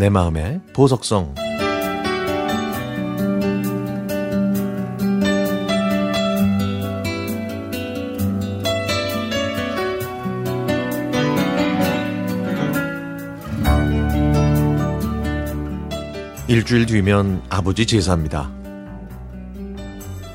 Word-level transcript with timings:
내 0.00 0.08
마음의 0.08 0.62
보석성 0.72 1.34
일주일 16.48 16.86
뒤면 16.86 17.42
아버지 17.50 17.84
제사입니다. 17.84 18.50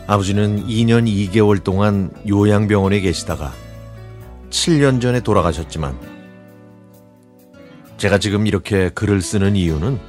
아버지는 0.06 0.64
2년 0.68 1.08
2개월 1.08 1.64
동안 1.64 2.12
요양병원에 2.30 3.00
계시다가 3.00 3.52
7년 4.52 5.02
전에 5.02 5.22
돌아가셨지만 5.22 6.15
제가 7.98 8.18
지금 8.18 8.46
이렇게 8.46 8.90
글을 8.90 9.22
쓰는 9.22 9.56
이유는 9.56 10.00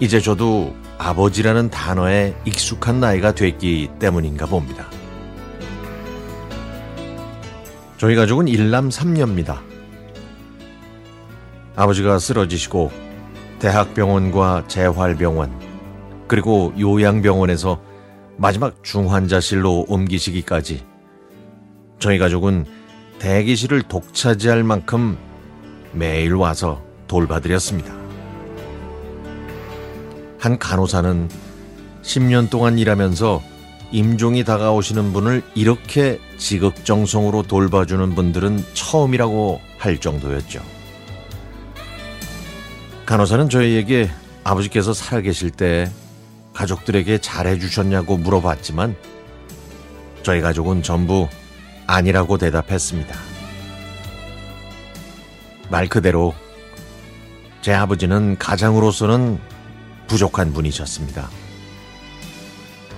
이제 0.00 0.20
저도 0.20 0.74
아버지라는 0.98 1.70
단어에 1.70 2.34
익숙한 2.44 3.00
나이가 3.00 3.32
됐기 3.32 3.90
때문인가 3.98 4.46
봅니다. 4.46 4.86
저희 7.96 8.14
가족은 8.14 8.48
일남 8.48 8.90
3녀입니다. 8.90 9.60
아버지가 11.76 12.18
쓰러지시고 12.18 12.90
대학병원과 13.58 14.64
재활병원 14.68 15.50
그리고 16.28 16.72
요양병원에서 16.78 17.80
마지막 18.36 18.82
중환자실로 18.82 19.86
옮기시기까지 19.88 20.84
저희 21.98 22.18
가족은 22.18 22.66
대기실을 23.18 23.82
독차지할 23.82 24.64
만큼 24.64 25.16
매일 25.94 26.34
와서 26.34 26.82
돌봐드렸습니다. 27.06 27.92
한 30.38 30.58
간호사는 30.58 31.28
10년 32.02 32.50
동안 32.50 32.78
일하면서 32.78 33.42
임종이 33.92 34.44
다가오시는 34.44 35.12
분을 35.12 35.42
이렇게 35.54 36.18
지극정성으로 36.36 37.44
돌봐주는 37.44 38.14
분들은 38.14 38.64
처음이라고 38.74 39.60
할 39.78 39.98
정도였죠. 39.98 40.60
간호사는 43.06 43.48
저희에게 43.48 44.10
아버지께서 44.42 44.92
살아계실 44.92 45.50
때 45.50 45.90
가족들에게 46.54 47.18
잘해주셨냐고 47.18 48.16
물어봤지만 48.16 48.96
저희 50.22 50.40
가족은 50.40 50.82
전부 50.82 51.28
아니라고 51.86 52.38
대답했습니다. 52.38 53.33
말 55.74 55.88
그대로 55.88 56.32
제 57.60 57.74
아버지는 57.74 58.38
가장으로서는 58.38 59.40
부족한 60.06 60.52
분이셨습니다. 60.52 61.28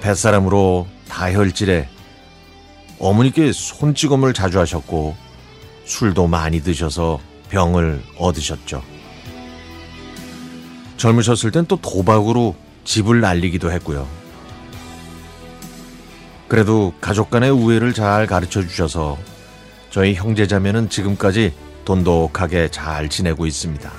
뱃사람으로 0.02 0.86
다혈질에 1.08 1.88
어머니께 2.98 3.52
손찌검을 3.54 4.34
자주 4.34 4.60
하셨고 4.60 5.16
술도 5.86 6.26
많이 6.26 6.60
드셔서 6.62 7.18
병을 7.48 8.02
얻으셨죠. 8.18 8.82
젊으셨을 10.98 11.52
땐 11.52 11.64
또 11.64 11.76
도박으로 11.76 12.56
집을 12.84 13.22
날리기도 13.22 13.72
했고요. 13.72 14.06
그래도 16.46 16.92
가족 17.00 17.30
간의 17.30 17.50
우애를 17.52 17.94
잘 17.94 18.26
가르쳐 18.26 18.60
주셔서 18.60 19.16
저희 19.88 20.12
형제자매는 20.12 20.90
지금까지 20.90 21.54
돈독하게 21.86 22.68
잘 22.70 23.08
지내고 23.08 23.46
있습니다. 23.46 23.90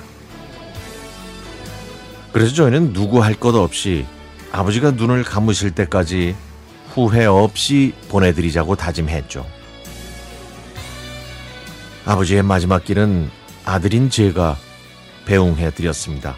그래서 2.32 2.54
저희는 2.54 2.92
누구 2.92 3.24
할 3.24 3.34
것 3.34 3.54
없이 3.56 4.06
아버지가 4.52 4.92
눈을 4.92 5.24
감으실 5.24 5.72
때까지 5.72 6.36
후회 6.94 7.24
없이 7.24 7.94
보내드리자고 8.08 8.76
다짐했죠. 8.76 9.44
아버지의 12.04 12.42
마지막 12.42 12.84
길은 12.84 13.30
아들인 13.64 14.08
제가 14.10 14.56
배웅해드렸습니다. 15.26 16.36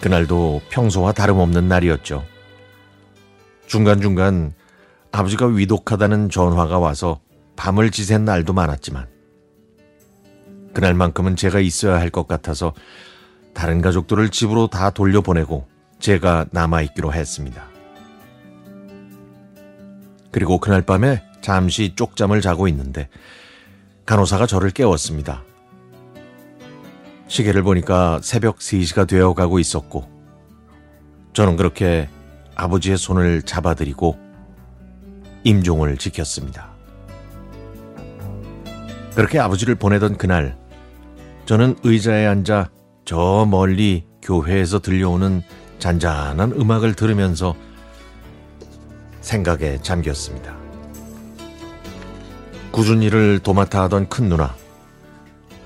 그날도 0.00 0.60
평소와 0.68 1.12
다름없는 1.12 1.68
날이었죠. 1.68 2.24
중간중간 3.66 4.52
아버지가 5.12 5.46
위독하다는 5.46 6.28
전화가 6.28 6.78
와서 6.78 7.20
밤을 7.56 7.90
지샌 7.90 8.24
날도 8.26 8.52
많았지만 8.52 9.13
그날만큼은 10.74 11.36
제가 11.36 11.60
있어야 11.60 11.98
할 12.00 12.10
것 12.10 12.28
같아서 12.28 12.74
다른 13.54 13.80
가족들을 13.80 14.28
집으로 14.30 14.66
다 14.66 14.90
돌려보내고 14.90 15.66
제가 16.00 16.46
남아있기로 16.50 17.12
했습니다. 17.14 17.64
그리고 20.30 20.58
그날 20.58 20.82
밤에 20.82 21.22
잠시 21.40 21.94
쪽잠을 21.94 22.40
자고 22.40 22.68
있는데 22.68 23.08
간호사가 24.06 24.46
저를 24.46 24.70
깨웠습니다. 24.70 25.42
시계를 27.28 27.62
보니까 27.62 28.20
새벽 28.22 28.58
3시가 28.58 29.08
되어 29.08 29.32
가고 29.34 29.58
있었고 29.58 30.08
저는 31.32 31.56
그렇게 31.56 32.08
아버지의 32.54 32.98
손을 32.98 33.42
잡아드리고 33.42 34.18
임종을 35.44 35.96
지켰습니다. 35.96 36.70
그렇게 39.14 39.38
아버지를 39.38 39.76
보내던 39.76 40.16
그날 40.16 40.56
저는 41.46 41.76
의자에 41.82 42.26
앉아 42.26 42.70
저 43.04 43.46
멀리 43.48 44.06
교회에서 44.22 44.78
들려오는 44.78 45.42
잔잔한 45.78 46.52
음악을 46.52 46.94
들으면서 46.94 47.54
생각에 49.20 49.78
잠겼습니다. 49.82 50.56
꾸준히 52.70 53.06
일을 53.06 53.40
도맡아 53.40 53.84
하던 53.84 54.08
큰 54.08 54.28
누나, 54.30 54.54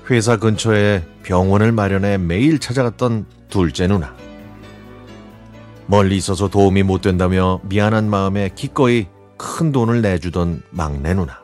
회사 0.09 0.37
근처에 0.37 1.03
병원을 1.23 1.71
마련해 1.71 2.17
매일 2.17 2.59
찾아갔던 2.59 3.25
둘째 3.49 3.87
누나, 3.87 4.13
멀리 5.87 6.17
있어서 6.17 6.49
도움이 6.49 6.83
못 6.83 7.01
된다며 7.01 7.61
미안한 7.63 8.09
마음에 8.09 8.49
기꺼이 8.53 9.07
큰 9.37 9.71
돈을 9.71 10.01
내주던 10.01 10.61
막내 10.71 11.13
누나, 11.13 11.41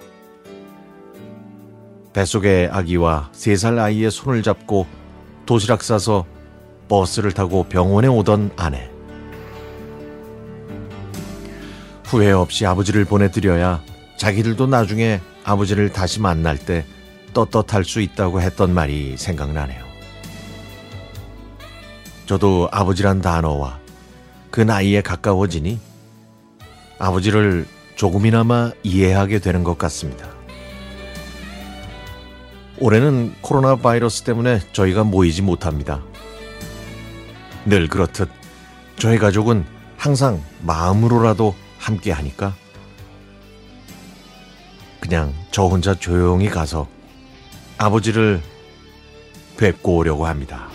뱃속의 2.16 2.70
아기와 2.72 3.30
세 3.34 3.58
살 3.58 3.78
아이의 3.78 4.09
손을 4.09 4.42
잡고 4.42 4.88
도시락 5.46 5.84
싸서 5.84 6.26
버스를 6.88 7.34
타고 7.34 7.64
병원에 7.64 8.08
오던 8.08 8.52
아내. 8.56 8.90
후회 12.06 12.31
없이 12.31 12.66
아버지를 12.66 13.03
보내드려야 13.03 13.84
자기들도 14.18 14.68
나중에 14.68 15.20
아버지를 15.44 15.92
다시 15.92 16.22
만날 16.22 16.58
때 16.58 16.86
떳떳할 17.34 17.84
수 17.84 18.00
있다고 18.00 18.40
했던 18.40 18.74
말이 18.74 19.18
생각나네요. 19.18 19.84
저도 22.28 22.70
아버지란 22.72 23.20
단어와 23.20 23.80
그 24.52 24.62
나이에 24.62 25.02
가까워지니 25.02 25.80
아버지를 26.97 27.66
조금이나마 27.96 28.72
이해하게 28.84 29.40
되는 29.40 29.66
것 29.66 29.78
같습니다. 29.78 30.34
올해는 32.80 33.36
코로나 33.41 33.75
바이러스 33.75 34.24
때문에 34.24 34.59
저희가 34.74 35.03
모이지 35.03 35.41
못합니다. 35.41 36.02
늘 37.66 37.88
그렇듯 37.88 38.30
저희 38.97 39.18
가족은 39.18 39.66
항상 39.97 40.41
마음으로라도 40.62 41.56
함께 41.78 42.12
하니까 42.12 42.53
그냥 45.00 45.34
저 45.52 45.64
혼자 45.64 45.94
조용히 45.94 46.50
가서 46.50 46.88
아버지를 47.78 48.41
뵙고 49.58 49.97
오려고 49.97 50.26
합니다. 50.26 50.67